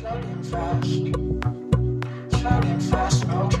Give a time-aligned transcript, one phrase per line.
[0.00, 0.88] Shouting fast,
[2.40, 3.59] shouting fast, no.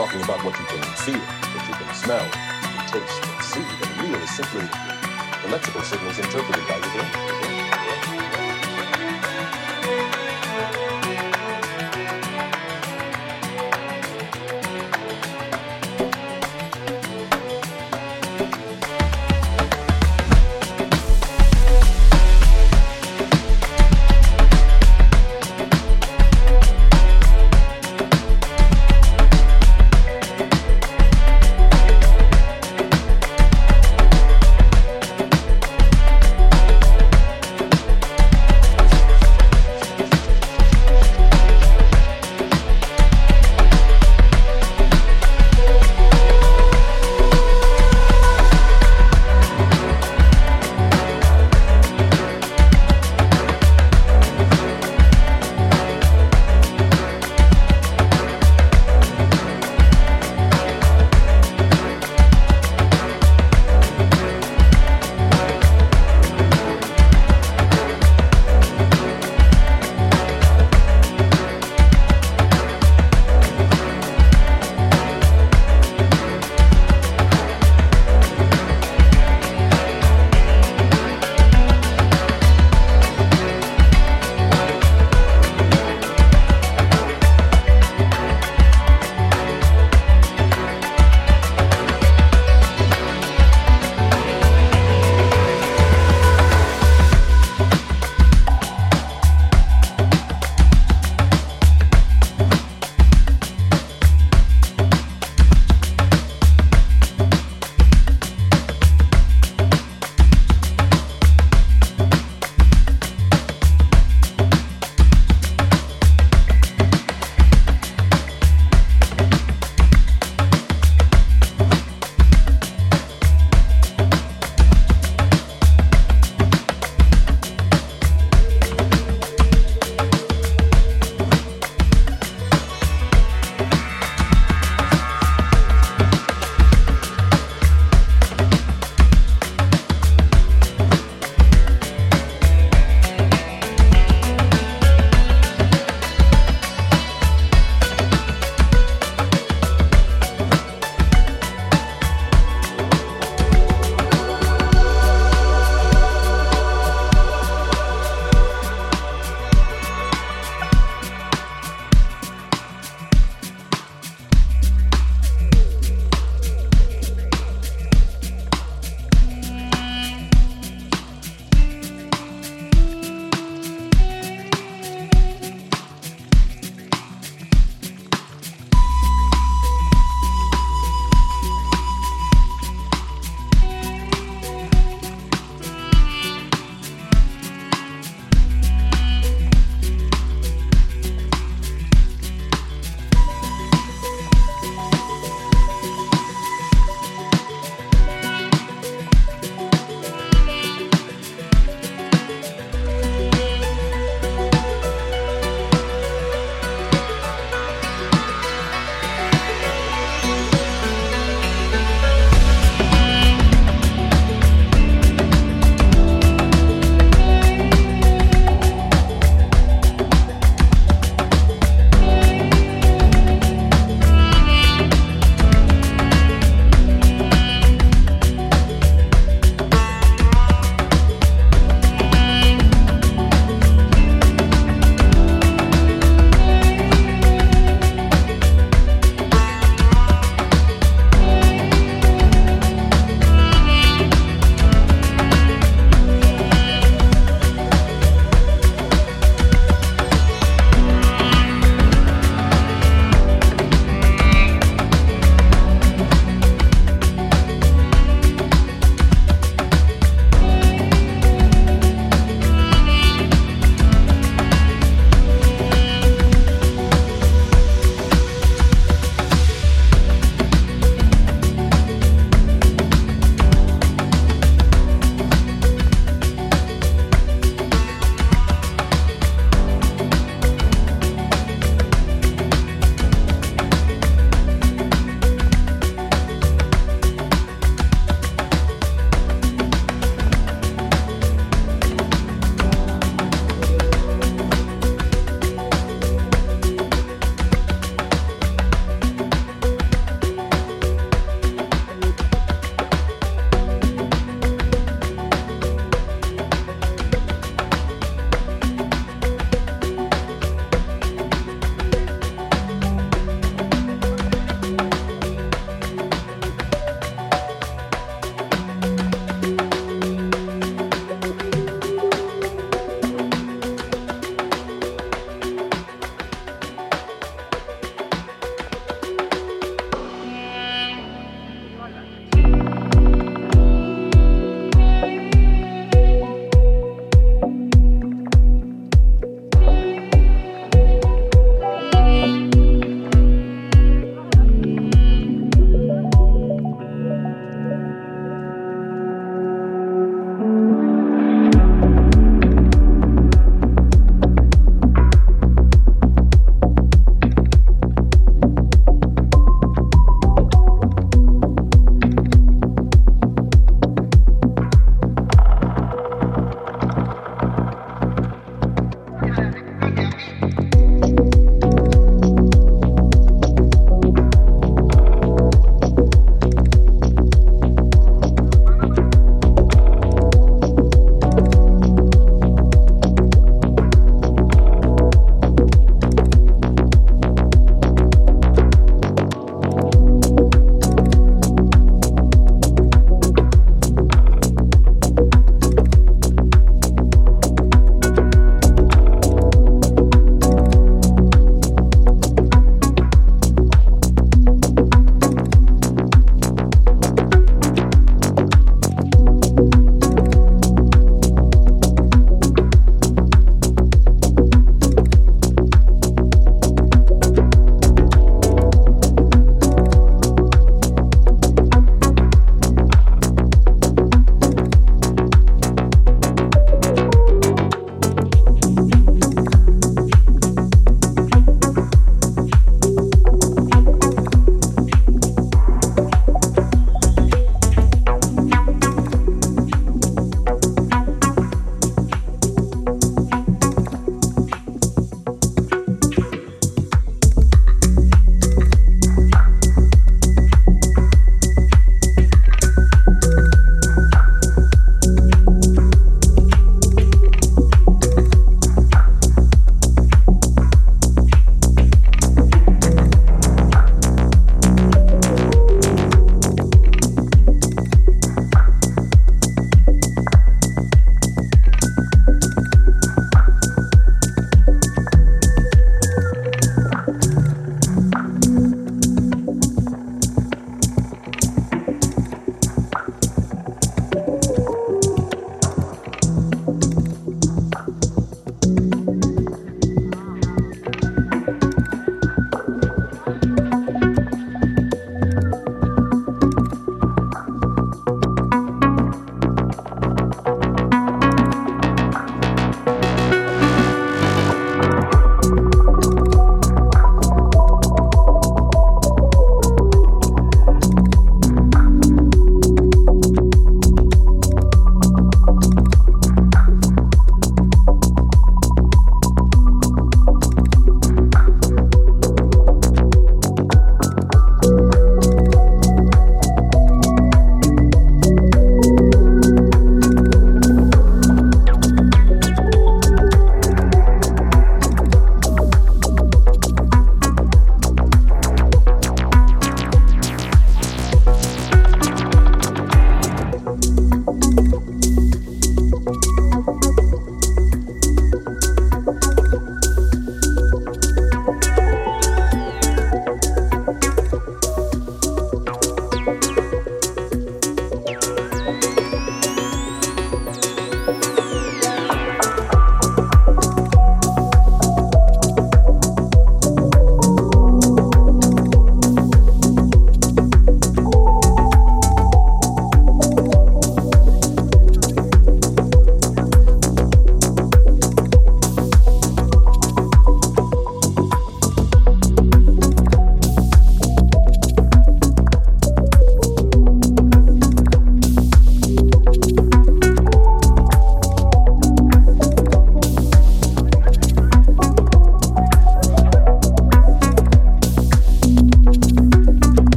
[0.00, 3.60] Talking about what you can feel, what you can smell, you can taste and see,
[3.84, 4.64] then real is simply
[5.44, 6.89] electrical signals interpreted by your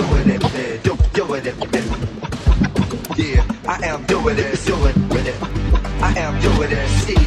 [0.00, 1.54] doing it, do, doing it.
[3.18, 5.36] Yeah, I am doing it, doing with it.
[6.02, 7.19] I am doing it, C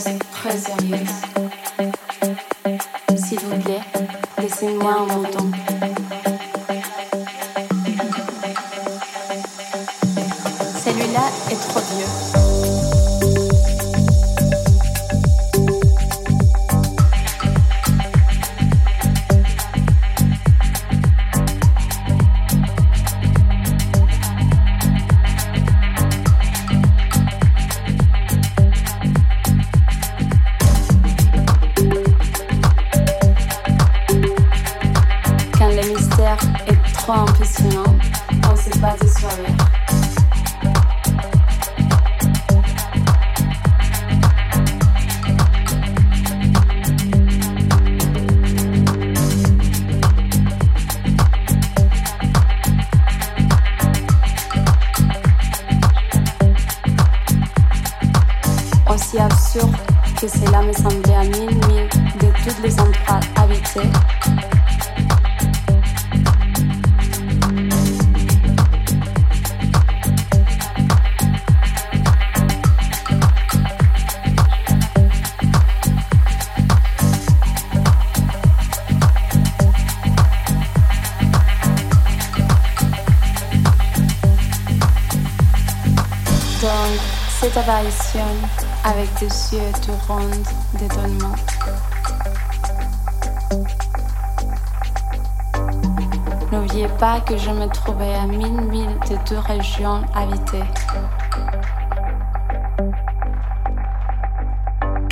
[0.00, 0.21] très
[87.40, 88.20] cette apparition
[88.84, 90.30] avec des yeux tout ronds
[90.74, 91.34] d'étonnement.
[96.52, 100.62] N'oubliez pas que je me trouvais à mille milles de deux régions habitées.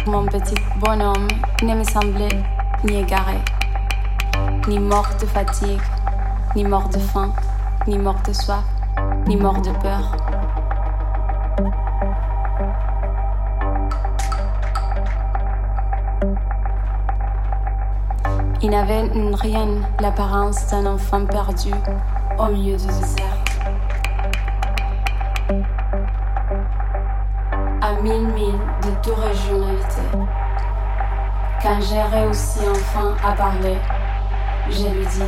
[0.07, 1.27] Mon petit bonhomme
[1.63, 2.43] ne me semblait
[2.85, 3.39] ni égaré,
[4.69, 5.83] ni mort de fatigue,
[6.55, 7.33] ni mort de faim,
[7.89, 8.63] ni mort de soif,
[9.27, 10.20] ni mort de peur.
[18.63, 19.05] Il n'avait
[19.41, 19.69] rien
[20.01, 21.71] l'apparence d'un enfant perdu
[22.39, 23.39] au milieu du désert.
[27.81, 30.03] À mille milles de toute régionalité.
[31.63, 33.79] Quand j'ai réussi enfin à parler,
[34.69, 35.23] je lui dis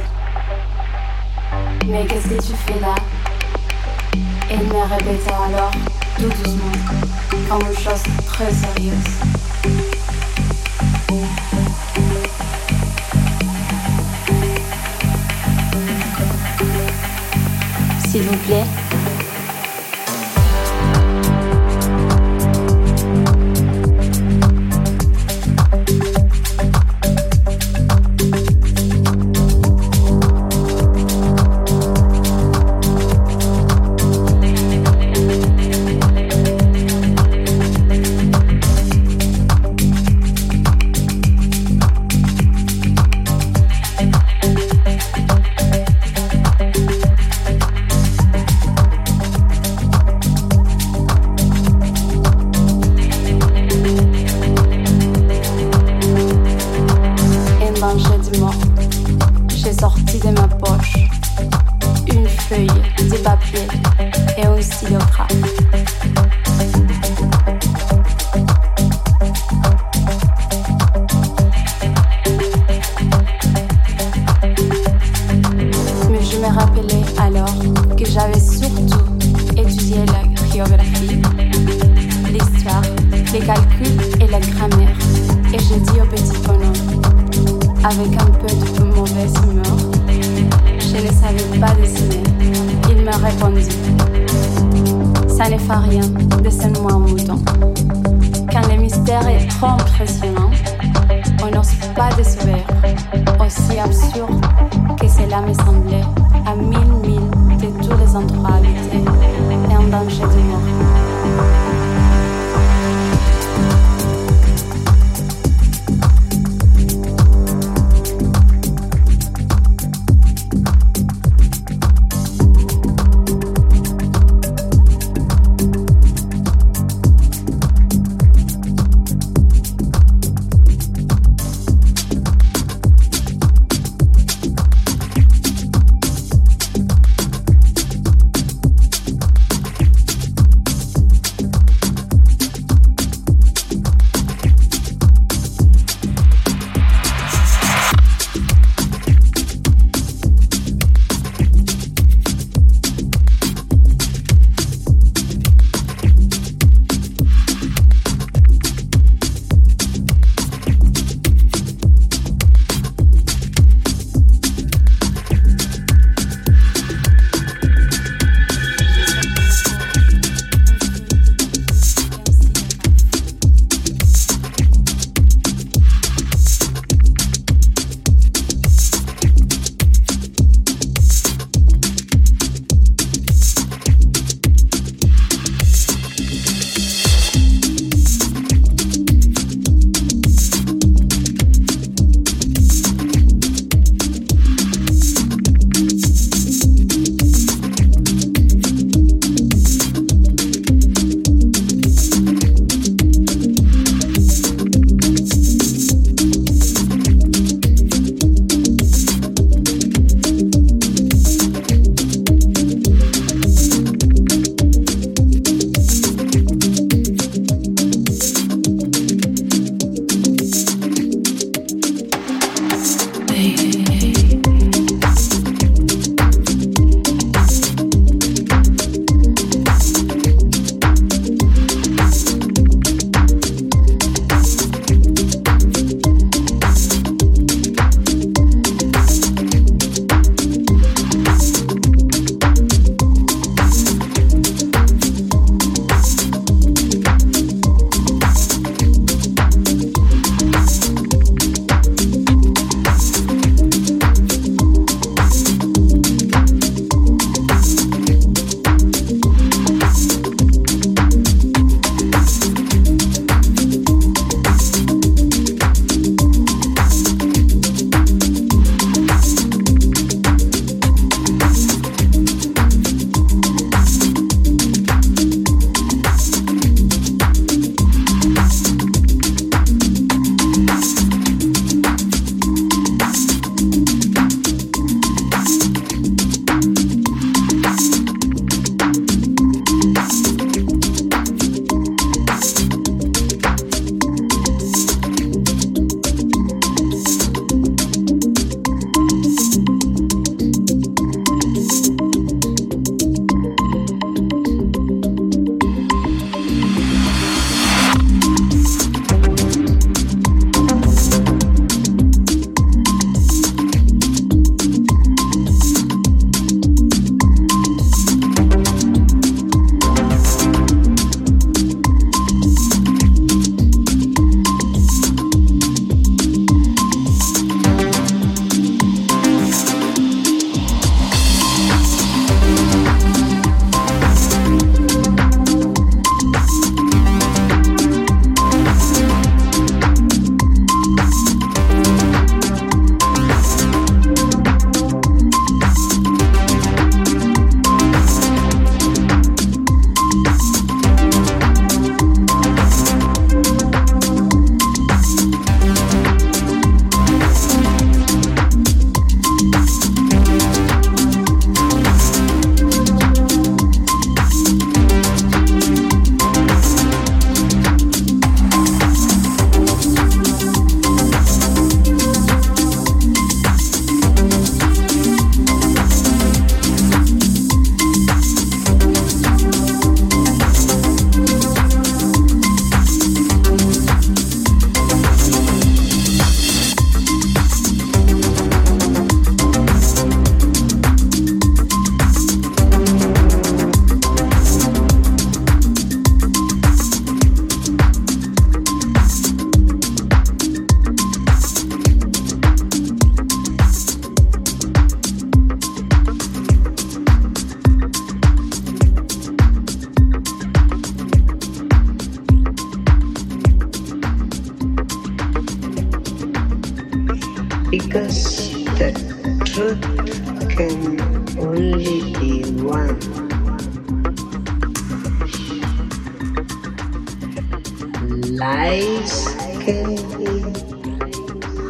[1.88, 2.94] Mais qu'est-ce que tu fais là?
[4.50, 5.70] Il me répéta alors,
[6.18, 6.72] tout doucement,
[7.48, 9.41] comme une chose très sérieuse.
[18.12, 18.81] S'il vous plaît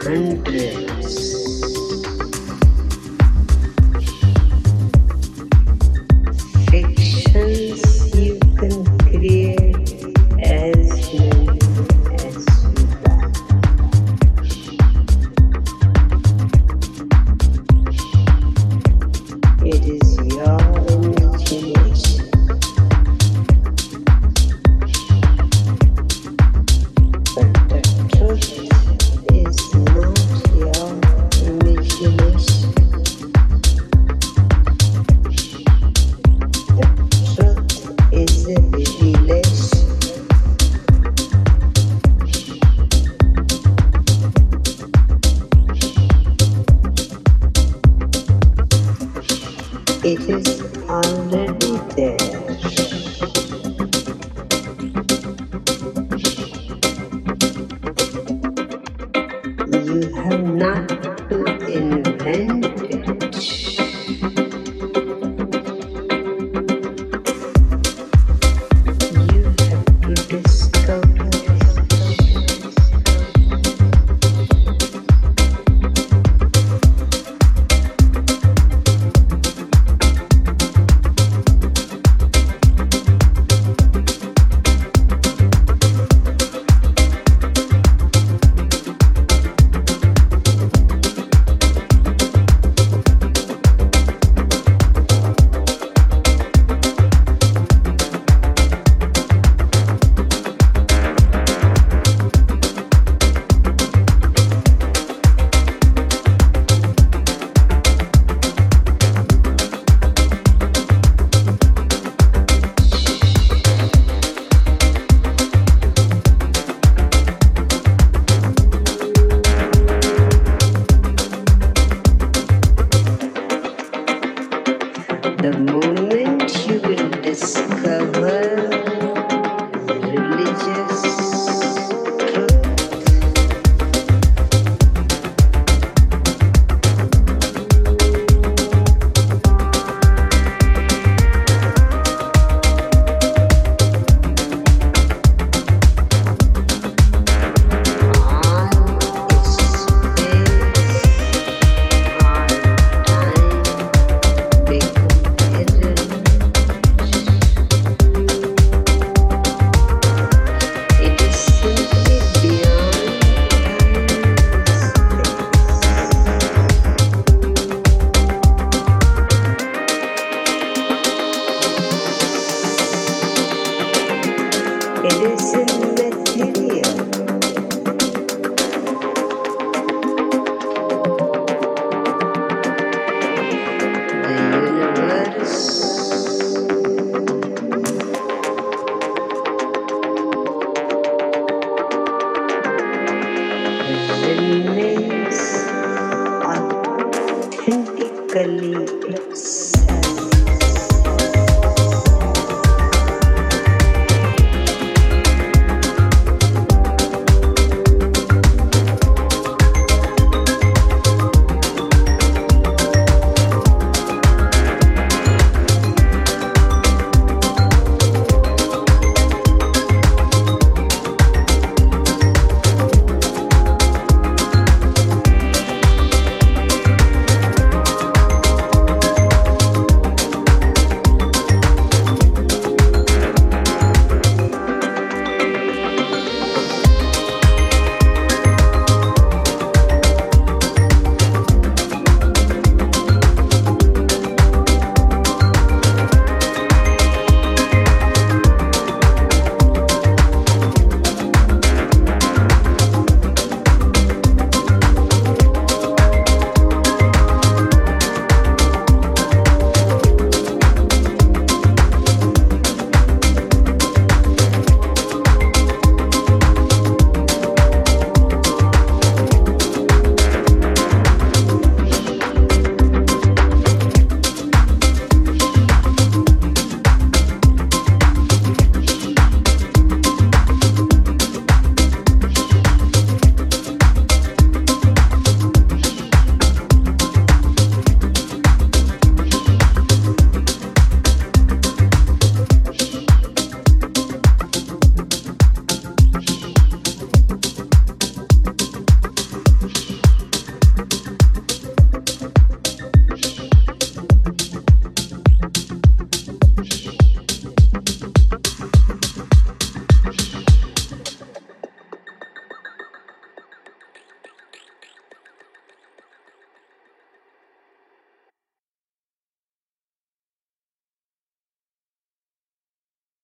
[0.07, 0.92] opening.